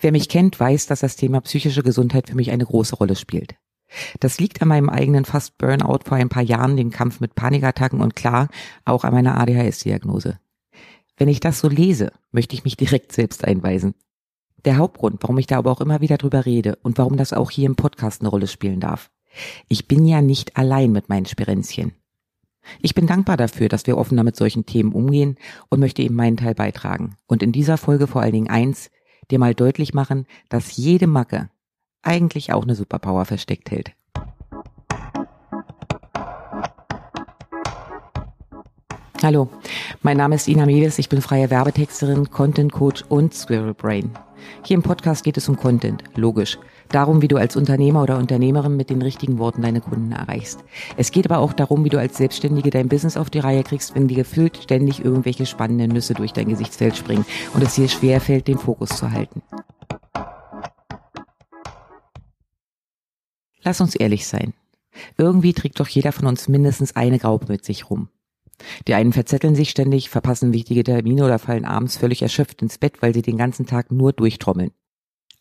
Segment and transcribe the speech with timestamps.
[0.00, 3.54] Wer mich kennt, weiß, dass das Thema psychische Gesundheit für mich eine große Rolle spielt.
[4.20, 8.00] Das liegt an meinem eigenen fast Burnout vor ein paar Jahren, dem Kampf mit Panikattacken
[8.00, 8.48] und klar
[8.84, 10.38] auch an meiner ADHS-Diagnose.
[11.16, 13.94] Wenn ich das so lese, möchte ich mich direkt selbst einweisen.
[14.64, 17.50] Der Hauptgrund, warum ich da aber auch immer wieder drüber rede und warum das auch
[17.50, 19.10] hier im Podcast eine Rolle spielen darf.
[19.68, 21.92] Ich bin ja nicht allein mit meinen Sperenzchen.
[22.80, 25.36] Ich bin dankbar dafür, dass wir offener mit solchen Themen umgehen
[25.68, 27.16] und möchte eben meinen Teil beitragen.
[27.26, 28.90] Und in dieser Folge vor allen Dingen eins,
[29.30, 31.50] dir mal deutlich machen, dass jede Macke
[32.02, 33.92] eigentlich auch eine Superpower versteckt hält.
[39.22, 39.50] Hallo,
[40.00, 44.10] mein Name ist Ina Mewes, ich bin freie Werbetexterin, Content Coach und Squirrel Brain.
[44.64, 46.58] Hier im Podcast geht es um Content, logisch.
[46.88, 50.64] Darum, wie du als Unternehmer oder Unternehmerin mit den richtigen Worten deine Kunden erreichst.
[50.96, 53.94] Es geht aber auch darum, wie du als Selbstständige dein Business auf die Reihe kriegst,
[53.94, 58.48] wenn dir gefühlt ständig irgendwelche spannenden Nüsse durch dein Gesichtsfeld springen und es dir schwerfällt,
[58.48, 59.42] den Fokus zu halten.
[63.62, 64.54] Lass uns ehrlich sein.
[65.18, 68.08] Irgendwie trägt doch jeder von uns mindestens eine Graube mit sich rum.
[68.86, 73.02] Die einen verzetteln sich ständig, verpassen wichtige Termine oder fallen abends völlig erschöpft ins Bett,
[73.02, 74.72] weil sie den ganzen Tag nur durchtrommeln.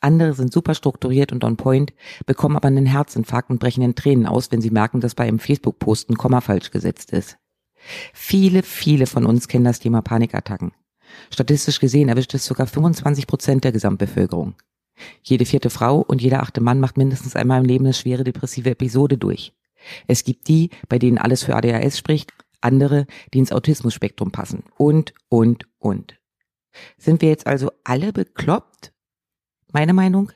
[0.02, 1.94] Andere sind super strukturiert und on point,
[2.26, 5.40] bekommen aber einen Herzinfarkt und brechen in Tränen aus, wenn sie merken, dass bei einem
[5.40, 7.38] Facebook-Post ein Komma falsch gesetzt ist.
[8.14, 10.72] Viele, viele von uns kennen das Thema Panikattacken.
[11.32, 14.56] Statistisch gesehen erwischt es sogar 25 Prozent der Gesamtbevölkerung.
[15.24, 18.70] Jede vierte Frau und jeder achte Mann macht mindestens einmal im Leben eine schwere depressive
[18.70, 19.54] Episode durch.
[20.08, 25.14] Es gibt die, bei denen alles für ADHS spricht andere, die ins Autismus-Spektrum passen und,
[25.30, 26.20] und, und.
[26.98, 28.94] Sind wir jetzt also alle bekloppt?
[29.72, 30.32] Meine Meinung?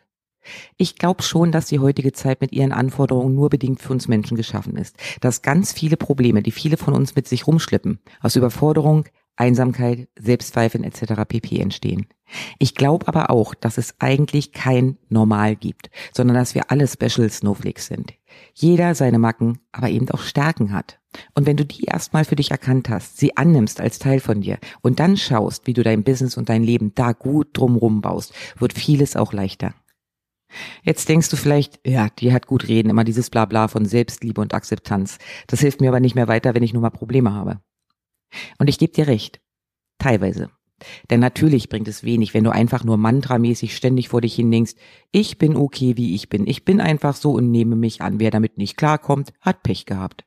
[0.77, 4.35] Ich glaube schon, dass die heutige Zeit mit ihren Anforderungen nur bedingt für uns Menschen
[4.35, 4.97] geschaffen ist.
[5.21, 10.83] Dass ganz viele Probleme, die viele von uns mit sich rumschleppen, aus Überforderung, Einsamkeit, Selbstzweifeln
[10.83, 11.23] etc.
[11.27, 11.59] pp.
[11.59, 12.07] entstehen.
[12.59, 17.29] Ich glaube aber auch, dass es eigentlich kein Normal gibt, sondern dass wir alle Special
[17.29, 18.13] Snowflakes sind.
[18.53, 20.99] Jeder seine Macken, aber eben auch Stärken hat.
[21.35, 24.57] Und wenn du die erstmal für dich erkannt hast, sie annimmst als Teil von dir
[24.81, 28.73] und dann schaust, wie du dein Business und dein Leben da gut drumrum baust, wird
[28.73, 29.73] vieles auch leichter.
[30.83, 34.53] Jetzt denkst du vielleicht, ja, die hat gut reden, immer dieses Blabla von Selbstliebe und
[34.53, 35.17] Akzeptanz.
[35.47, 37.59] Das hilft mir aber nicht mehr weiter, wenn ich nur mal Probleme habe.
[38.59, 39.41] Und ich gebe dir recht.
[39.97, 40.49] Teilweise.
[41.09, 44.67] Denn natürlich bringt es wenig, wenn du einfach nur mantramäßig ständig vor dich hin
[45.11, 46.45] ich bin okay, wie ich bin.
[46.45, 48.19] Ich bin einfach so und nehme mich an.
[48.19, 50.25] Wer damit nicht klarkommt, hat Pech gehabt.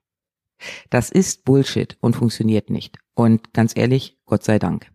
[0.90, 2.98] Das ist Bullshit und funktioniert nicht.
[3.14, 4.90] Und ganz ehrlich, Gott sei Dank.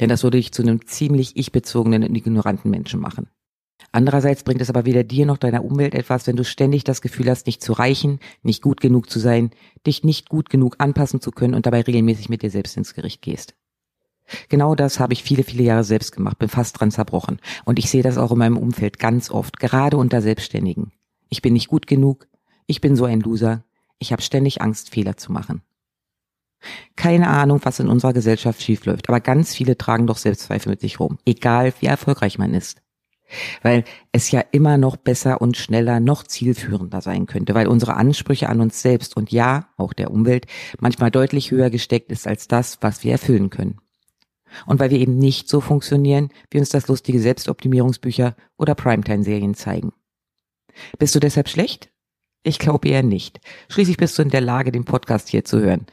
[0.00, 3.28] Denn das würde dich zu einem ziemlich ich-bezogenen und ignoranten Menschen machen.
[3.92, 7.30] Andererseits bringt es aber weder dir noch deiner Umwelt etwas, wenn du ständig das Gefühl
[7.30, 9.50] hast, nicht zu reichen, nicht gut genug zu sein,
[9.86, 13.22] dich nicht gut genug anpassen zu können und dabei regelmäßig mit dir selbst ins Gericht
[13.22, 13.54] gehst.
[14.48, 17.38] Genau das habe ich viele, viele Jahre selbst gemacht, bin fast dran zerbrochen.
[17.64, 20.92] Und ich sehe das auch in meinem Umfeld ganz oft, gerade unter Selbstständigen.
[21.28, 22.26] Ich bin nicht gut genug,
[22.66, 23.64] ich bin so ein Loser,
[23.98, 25.62] ich habe ständig Angst, Fehler zu machen.
[26.96, 30.98] Keine Ahnung, was in unserer Gesellschaft schiefläuft, aber ganz viele tragen doch Selbstzweifel mit sich
[30.98, 32.82] rum, egal wie erfolgreich man ist.
[33.62, 38.48] Weil es ja immer noch besser und schneller, noch zielführender sein könnte, weil unsere Ansprüche
[38.48, 40.46] an uns selbst und ja, auch der Umwelt,
[40.78, 43.80] manchmal deutlich höher gesteckt ist als das, was wir erfüllen können
[44.64, 49.92] und weil wir eben nicht so funktionieren, wie uns das lustige Selbstoptimierungsbücher oder Primetime-Serien zeigen.
[50.98, 51.90] Bist du deshalb schlecht?
[52.46, 53.40] Ich glaube eher nicht.
[53.68, 55.84] Schließlich bist du in der Lage, den Podcast hier zu hören.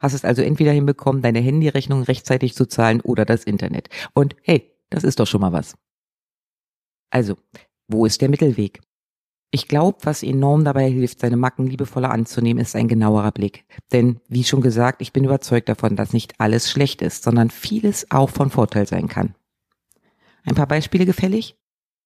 [0.00, 3.88] Hast es also entweder hinbekommen, deine Handyrechnung rechtzeitig zu zahlen oder das Internet.
[4.12, 5.76] Und hey, das ist doch schon mal was.
[7.10, 7.36] Also,
[7.86, 8.80] wo ist der Mittelweg?
[9.52, 13.64] Ich glaube, was enorm dabei hilft, seine Macken liebevoller anzunehmen, ist ein genauerer Blick.
[13.92, 18.10] Denn, wie schon gesagt, ich bin überzeugt davon, dass nicht alles schlecht ist, sondern vieles
[18.10, 19.36] auch von Vorteil sein kann.
[20.42, 21.56] Ein paar Beispiele gefällig?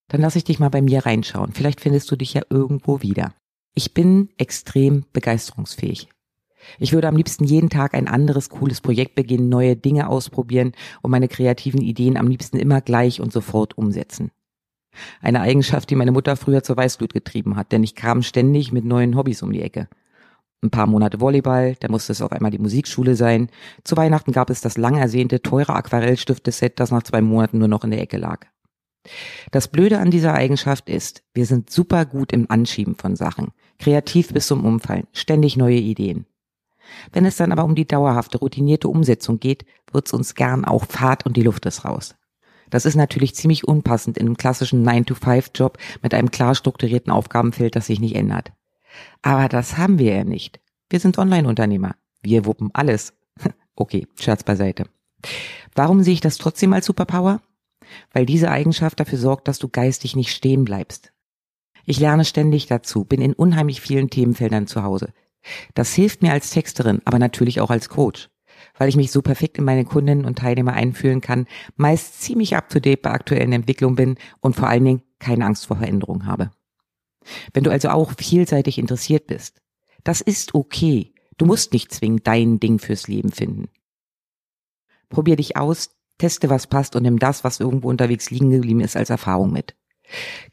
[0.09, 1.53] Dann lass ich dich mal bei mir reinschauen.
[1.53, 3.33] Vielleicht findest du dich ja irgendwo wieder.
[3.77, 6.07] Ich bin extrem begeisterungsfähig.
[6.79, 10.71] Ich würde am liebsten jeden Tag ein anderes cooles Projekt beginnen, neue Dinge ausprobieren
[11.01, 14.31] und meine kreativen Ideen am liebsten immer gleich und sofort umsetzen.
[15.21, 18.85] Eine Eigenschaft, die meine Mutter früher zur Weißglut getrieben hat, denn ich kam ständig mit
[18.85, 19.89] neuen Hobbys um die Ecke.
[20.63, 23.49] Ein paar Monate Volleyball, dann musste es auf einmal die Musikschule sein.
[23.83, 27.83] Zu Weihnachten gab es das lang ersehnte, teure Aquarellstifte-Set, das nach zwei Monaten nur noch
[27.83, 28.47] in der Ecke lag.
[29.51, 34.33] Das Blöde an dieser Eigenschaft ist, wir sind super gut im Anschieben von Sachen, kreativ
[34.33, 36.25] bis zum Umfallen, ständig neue Ideen.
[37.11, 41.25] Wenn es dann aber um die dauerhafte, routinierte Umsetzung geht, wird's uns gern auch Fahrt
[41.25, 42.15] und die Luft ist raus.
[42.69, 47.87] Das ist natürlich ziemlich unpassend in einem klassischen 9-to-5-Job mit einem klar strukturierten Aufgabenfeld, das
[47.87, 48.51] sich nicht ändert.
[49.21, 50.59] Aber das haben wir ja nicht.
[50.89, 51.95] Wir sind Online-Unternehmer.
[52.21, 53.13] Wir wuppen alles.
[53.77, 54.85] Okay, Scherz beiseite.
[55.73, 57.41] Warum sehe ich das trotzdem als Superpower?
[58.11, 61.11] weil diese Eigenschaft dafür sorgt, dass du geistig nicht stehen bleibst.
[61.85, 65.13] Ich lerne ständig dazu, bin in unheimlich vielen Themenfeldern zu Hause.
[65.75, 68.29] Das hilft mir als Texterin, aber natürlich auch als Coach,
[68.77, 71.45] weil ich mich so perfekt in meine Kundinnen und Teilnehmer einfühlen kann,
[71.75, 76.25] meist ziemlich up-to-date bei aktuellen Entwicklungen bin und vor allen Dingen keine Angst vor Veränderungen
[76.25, 76.51] habe.
[77.53, 79.61] Wenn du also auch vielseitig interessiert bist,
[80.03, 81.13] das ist okay.
[81.37, 83.69] Du musst nicht zwingend dein Ding fürs Leben finden.
[85.09, 88.95] Probier dich aus, teste, was passt und nimm das, was irgendwo unterwegs liegen geblieben ist,
[88.95, 89.75] als Erfahrung mit.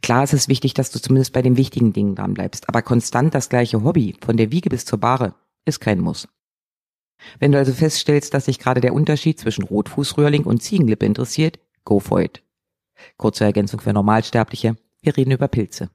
[0.03, 3.35] Klar ist es wichtig, dass du zumindest bei den wichtigen Dingen dran bleibst, aber konstant
[3.35, 5.35] das gleiche Hobby, von der Wiege bis zur Bahre,
[5.65, 6.29] ist kein Muss.
[7.39, 12.01] Wenn du also feststellst, dass sich gerade der Unterschied zwischen Rotfußröhrling und Ziegenlippe interessiert, go
[12.01, 12.43] for it.
[13.17, 15.91] Kurze Ergänzung für Normalsterbliche, wir reden über Pilze.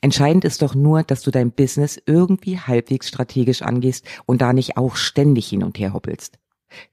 [0.00, 4.76] Entscheidend ist doch nur, dass du dein Business irgendwie halbwegs strategisch angehst und da nicht
[4.76, 6.38] auch ständig hin und her hoppelst.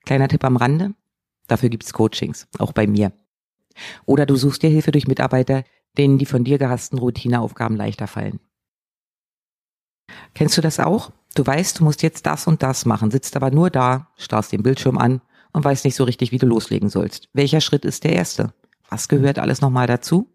[0.05, 0.93] Kleiner Tipp am Rande,
[1.47, 3.11] dafür gibt's Coachings, auch bei mir.
[4.05, 5.63] Oder du suchst dir Hilfe durch Mitarbeiter,
[5.97, 8.39] denen die von dir gehassten Routineaufgaben leichter fallen.
[10.33, 11.11] Kennst du das auch?
[11.35, 14.63] Du weißt, du musst jetzt das und das machen, sitzt aber nur da, starrst den
[14.63, 15.21] Bildschirm an
[15.53, 17.29] und weißt nicht so richtig, wie du loslegen sollst.
[17.33, 18.53] Welcher Schritt ist der erste?
[18.89, 20.29] Was gehört alles nochmal dazu?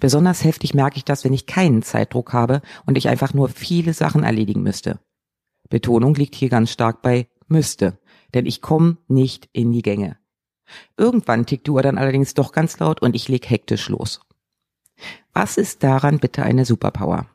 [0.00, 3.94] Besonders heftig merke ich das, wenn ich keinen Zeitdruck habe und ich einfach nur viele
[3.94, 4.98] Sachen erledigen müsste.
[5.68, 7.98] Betonung liegt hier ganz stark bei müsste,
[8.34, 10.18] denn ich komme nicht in die Gänge.
[10.96, 14.20] Irgendwann tickt die Uhr dann allerdings doch ganz laut und ich leg hektisch los.
[15.32, 17.26] Was ist daran bitte eine Superpower?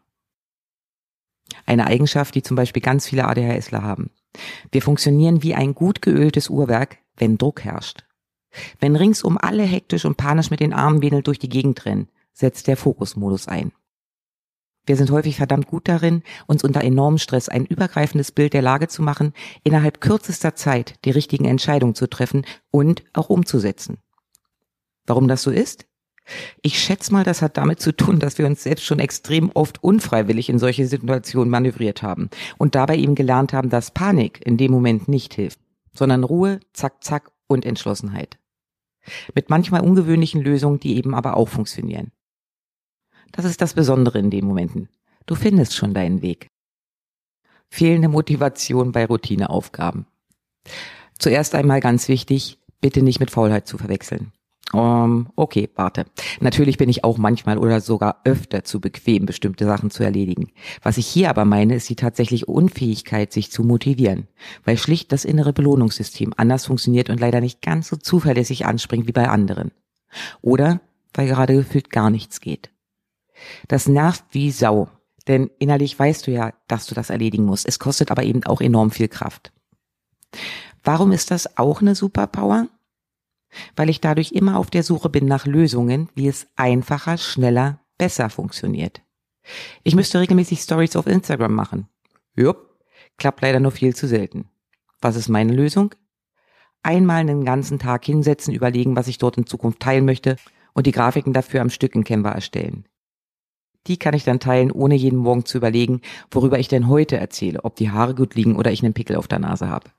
[1.66, 4.12] Eine Eigenschaft, die zum Beispiel ganz viele ADHSler haben.
[4.72, 8.04] Wir funktionieren wie ein gut geöltes Uhrwerk, wenn Druck herrscht.
[8.80, 12.68] Wenn ringsum alle hektisch und panisch mit den Armen wedelnd durch die Gegend rennen, setzt
[12.68, 13.72] der Fokusmodus ein.
[14.88, 18.88] Wir sind häufig verdammt gut darin, uns unter enormem Stress ein übergreifendes Bild der Lage
[18.88, 23.98] zu machen, innerhalb kürzester Zeit die richtigen Entscheidungen zu treffen und auch umzusetzen.
[25.06, 25.86] Warum das so ist?
[26.62, 29.84] Ich schätze mal, das hat damit zu tun, dass wir uns selbst schon extrem oft
[29.84, 34.72] unfreiwillig in solche Situationen manövriert haben und dabei eben gelernt haben, dass Panik in dem
[34.72, 35.60] Moment nicht hilft,
[35.94, 38.38] sondern Ruhe, zack, zack und Entschlossenheit.
[39.36, 42.12] Mit manchmal ungewöhnlichen Lösungen, die eben aber auch funktionieren.
[43.32, 44.90] Das ist das Besondere in den Momenten.
[45.26, 46.48] Du findest schon deinen Weg.
[47.70, 50.06] Fehlende Motivation bei Routineaufgaben.
[51.20, 54.32] Zuerst einmal ganz wichtig, bitte nicht mit Faulheit zu verwechseln.
[54.74, 56.06] Um, ähm, okay, warte.
[56.42, 60.52] Natürlich bin ich auch manchmal oder sogar öfter zu bequem, bestimmte Sachen zu erledigen.
[60.84, 64.28] Was ich hier aber meine, ist die tatsächliche Unfähigkeit, sich zu motivieren,
[64.66, 69.14] weil schlicht das innere Belohnungssystem anders funktioniert und leider nicht ganz so zuverlässig anspringt wie
[69.14, 69.72] bei anderen.
[70.42, 70.82] Oder
[71.14, 72.70] weil gerade gefühlt gar nichts geht.
[73.68, 74.90] Das nervt wie Sau.
[75.28, 77.68] Denn innerlich weißt du ja, dass du das erledigen musst.
[77.68, 79.52] Es kostet aber eben auch enorm viel Kraft.
[80.84, 82.68] Warum ist das auch eine Superpower?
[83.76, 88.30] Weil ich dadurch immer auf der Suche bin nach Lösungen, wie es einfacher, schneller, besser
[88.30, 89.02] funktioniert.
[89.84, 91.88] Ich müsste regelmäßig Stories auf Instagram machen.
[92.36, 92.80] Jupp,
[93.18, 94.50] klappt leider nur viel zu selten.
[95.02, 95.94] Was ist meine Lösung?
[96.84, 100.38] Einmal einen ganzen Tag hinsetzen, überlegen, was ich dort in Zukunft teilen möchte
[100.74, 102.86] und die Grafiken dafür am Stück in Canva erstellen.
[103.88, 106.02] Die kann ich dann teilen, ohne jeden Morgen zu überlegen,
[106.32, 109.28] worüber ich denn heute erzähle, ob die Haare gut liegen oder ich einen Pickel auf
[109.28, 109.90] der Nase habe.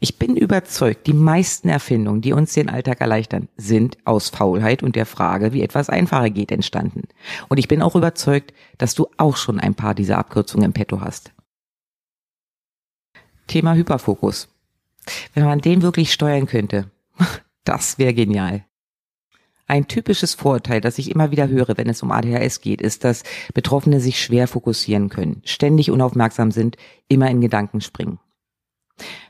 [0.00, 4.96] Ich bin überzeugt, die meisten Erfindungen, die uns den Alltag erleichtern, sind aus Faulheit und
[4.96, 7.02] der Frage, wie etwas einfacher geht, entstanden.
[7.48, 11.02] Und ich bin auch überzeugt, dass du auch schon ein paar dieser Abkürzungen im Petto
[11.02, 11.32] hast.
[13.46, 14.48] Thema Hyperfokus.
[15.34, 16.90] Wenn man den wirklich steuern könnte,
[17.64, 18.64] das wäre genial.
[19.70, 23.22] Ein typisches Vorurteil, das ich immer wieder höre, wenn es um ADHS geht, ist, dass
[23.52, 28.18] Betroffene sich schwer fokussieren können, ständig unaufmerksam sind, immer in Gedanken springen.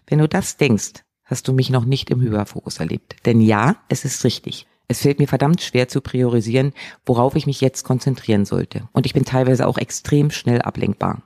[0.06, 3.16] Wenn du das denkst, hast du mich noch nicht im Hyperfokus erlebt.
[3.26, 4.68] Denn ja, es ist richtig.
[4.86, 6.72] Es fällt mir verdammt schwer zu priorisieren,
[7.04, 8.88] worauf ich mich jetzt konzentrieren sollte.
[8.92, 11.20] Und ich bin teilweise auch extrem schnell ablenkbar.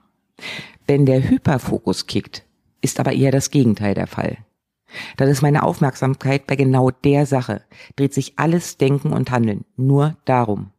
[0.87, 2.45] Wenn der Hyperfokus kickt,
[2.81, 4.39] ist aber eher das Gegenteil der Fall.
[5.17, 7.63] Dann ist meine Aufmerksamkeit bei genau der Sache,
[7.97, 10.71] dreht sich alles Denken und Handeln nur darum.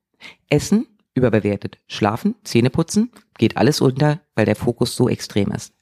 [0.49, 1.79] Essen, überbewertet.
[1.87, 5.73] Schlafen, Zähne putzen, geht alles unter, weil der Fokus so extrem ist.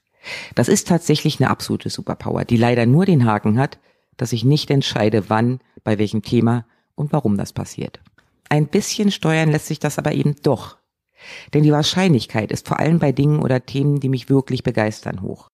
[0.55, 3.79] Das ist tatsächlich eine absolute Superpower, die leider nur den Haken hat,
[4.17, 8.01] dass ich nicht entscheide, wann, bei welchem Thema und warum das passiert.
[8.49, 10.77] Ein bisschen steuern lässt sich das aber eben doch.
[11.53, 15.49] Denn die Wahrscheinlichkeit ist vor allem bei Dingen oder Themen, die mich wirklich begeistern, hoch.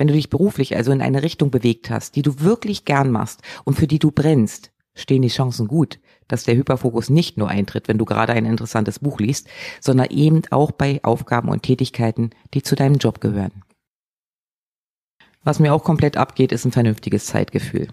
[0.00, 3.42] Wenn du dich beruflich also in eine Richtung bewegt hast, die du wirklich gern machst
[3.64, 7.86] und für die du brennst, stehen die Chancen gut, dass der Hyperfokus nicht nur eintritt,
[7.86, 12.62] wenn du gerade ein interessantes Buch liest, sondern eben auch bei Aufgaben und Tätigkeiten, die
[12.62, 13.62] zu deinem Job gehören.
[15.44, 17.88] Was mir auch komplett abgeht, ist ein vernünftiges Zeitgefühl.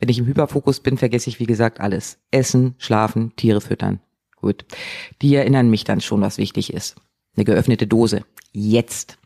[0.00, 2.18] Wenn ich im Hyperfokus bin, vergesse ich wie gesagt alles.
[2.32, 4.00] Essen, schlafen, Tiere füttern.
[4.34, 4.64] Gut.
[5.22, 6.96] Die erinnern mich dann schon, was wichtig ist.
[7.36, 8.24] Eine geöffnete Dose.
[8.50, 9.19] Jetzt.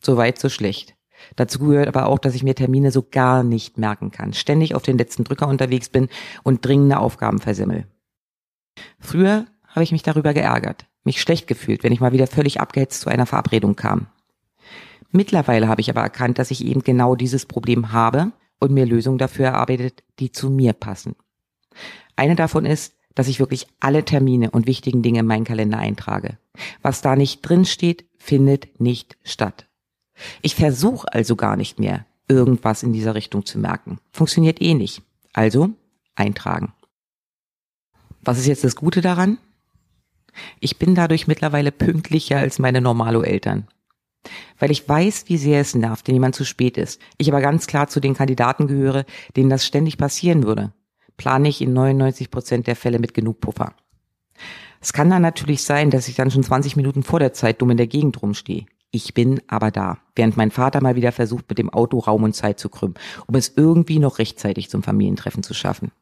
[0.00, 0.94] So weit, so schlecht.
[1.36, 4.82] Dazu gehört aber auch, dass ich mir Termine so gar nicht merken kann, ständig auf
[4.82, 6.08] den letzten Drücker unterwegs bin
[6.42, 7.86] und dringende Aufgaben versimmel.
[8.98, 13.02] Früher habe ich mich darüber geärgert, mich schlecht gefühlt, wenn ich mal wieder völlig abgehetzt
[13.02, 14.06] zu einer Verabredung kam.
[15.12, 19.18] Mittlerweile habe ich aber erkannt, dass ich eben genau dieses Problem habe und mir Lösungen
[19.18, 21.16] dafür erarbeitet, die zu mir passen.
[22.16, 26.38] Eine davon ist, dass ich wirklich alle Termine und wichtigen Dinge in meinen Kalender eintrage.
[26.80, 29.69] Was da nicht drin steht, findet nicht statt.
[30.42, 33.98] Ich versuche also gar nicht mehr, irgendwas in dieser Richtung zu merken.
[34.12, 35.02] Funktioniert eh nicht.
[35.32, 35.70] Also
[36.14, 36.72] eintragen.
[38.22, 39.38] Was ist jetzt das Gute daran?
[40.60, 43.66] Ich bin dadurch mittlerweile pünktlicher als meine Normalo-Eltern.
[44.58, 47.00] Weil ich weiß, wie sehr es nervt, wenn jemand zu spät ist.
[47.16, 50.72] Ich aber ganz klar zu den Kandidaten gehöre, denen das ständig passieren würde.
[51.16, 53.74] Plane ich in 99 Prozent der Fälle mit genug Puffer.
[54.80, 57.70] Es kann dann natürlich sein, dass ich dann schon 20 Minuten vor der Zeit dumm
[57.70, 58.66] in der Gegend rumstehe.
[58.92, 62.34] Ich bin aber da, während mein Vater mal wieder versucht, mit dem Auto Raum und
[62.34, 65.92] Zeit zu krümmen, um es irgendwie noch rechtzeitig zum Familientreffen zu schaffen.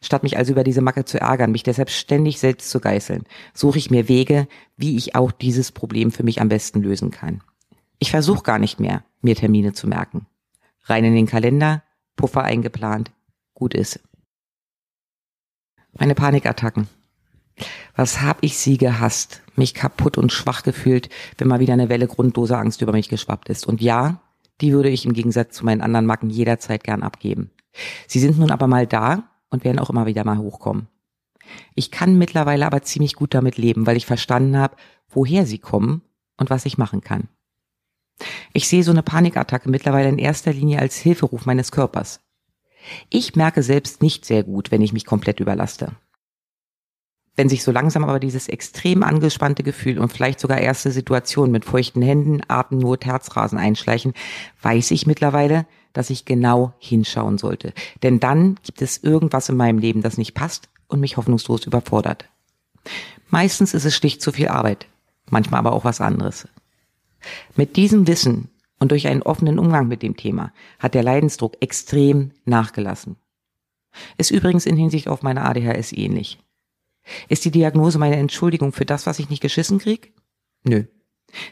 [0.00, 3.78] Statt mich also über diese Macke zu ärgern, mich deshalb ständig selbst zu geißeln, suche
[3.78, 7.42] ich mir Wege, wie ich auch dieses Problem für mich am besten lösen kann.
[7.98, 10.26] Ich versuche gar nicht mehr, mir Termine zu merken.
[10.82, 11.82] Rein in den Kalender,
[12.16, 13.12] Puffer eingeplant,
[13.54, 14.00] gut ist.
[15.92, 16.86] Meine Panikattacken.
[17.96, 21.08] Was hab ich sie gehasst, mich kaputt und schwach gefühlt,
[21.38, 23.66] wenn mal wieder eine Welle grundloser Angst über mich geschwappt ist.
[23.66, 24.20] Und ja,
[24.60, 27.50] die würde ich im Gegensatz zu meinen anderen Macken jederzeit gern abgeben.
[28.06, 30.88] Sie sind nun aber mal da und werden auch immer wieder mal hochkommen.
[31.74, 34.76] Ich kann mittlerweile aber ziemlich gut damit leben, weil ich verstanden habe,
[35.08, 36.02] woher sie kommen
[36.36, 37.28] und was ich machen kann.
[38.52, 42.20] Ich sehe so eine Panikattacke mittlerweile in erster Linie als Hilferuf meines Körpers.
[43.10, 45.92] Ich merke selbst nicht sehr gut, wenn ich mich komplett überlaste.
[47.36, 51.64] Wenn sich so langsam aber dieses extrem angespannte Gefühl und vielleicht sogar erste Situationen mit
[51.64, 54.14] feuchten Händen, Atemnot, Herzrasen einschleichen,
[54.62, 57.72] weiß ich mittlerweile, dass ich genau hinschauen sollte.
[58.02, 62.26] Denn dann gibt es irgendwas in meinem Leben, das nicht passt und mich hoffnungslos überfordert.
[63.30, 64.86] Meistens ist es schlicht zu viel Arbeit,
[65.28, 66.46] manchmal aber auch was anderes.
[67.56, 72.32] Mit diesem Wissen und durch einen offenen Umgang mit dem Thema hat der Leidensdruck extrem
[72.44, 73.16] nachgelassen.
[74.18, 76.38] Ist übrigens in Hinsicht auf meine ADHS ähnlich.
[77.28, 80.12] Ist die Diagnose meine Entschuldigung für das, was ich nicht geschissen krieg?
[80.64, 80.84] Nö.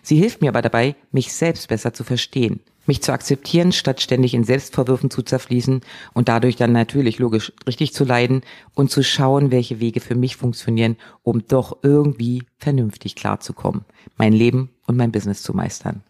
[0.03, 4.35] Sie hilft mir aber dabei, mich selbst besser zu verstehen mich zu akzeptieren, statt ständig
[4.35, 5.83] in Selbstvorwürfen zu zerfließen
[6.15, 8.43] und dadurch dann natürlich logisch richtig zu leiden
[8.75, 13.85] und zu schauen, welche Wege für mich funktionieren, um doch irgendwie vernünftig klarzukommen,
[14.17, 16.03] mein Leben und mein Business zu meistern.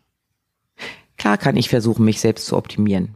[1.18, 3.14] Klar kann ich versuchen, mich selbst zu optimieren.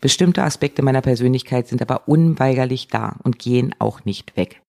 [0.00, 4.62] Bestimmte Aspekte meiner Persönlichkeit sind aber unweigerlich da und gehen auch nicht weg.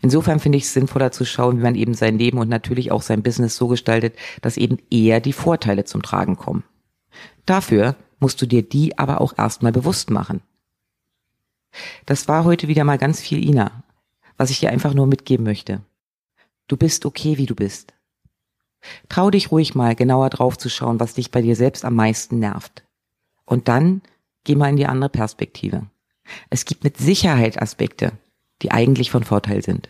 [0.00, 3.02] Insofern finde ich es sinnvoller zu schauen, wie man eben sein Leben und natürlich auch
[3.02, 6.64] sein Business so gestaltet, dass eben eher die Vorteile zum Tragen kommen.
[7.44, 10.40] Dafür musst du dir die aber auch erstmal bewusst machen.
[12.06, 13.82] Das war heute wieder mal ganz viel Ina,
[14.36, 15.82] was ich dir einfach nur mitgeben möchte.
[16.68, 17.92] Du bist okay, wie du bist.
[19.08, 22.38] Trau dich ruhig mal genauer drauf zu schauen, was dich bei dir selbst am meisten
[22.38, 22.84] nervt.
[23.44, 24.02] Und dann
[24.44, 25.86] geh mal in die andere Perspektive.
[26.50, 28.12] Es gibt mit Sicherheit Aspekte,
[28.62, 29.88] die eigentlich von Vorteil sind.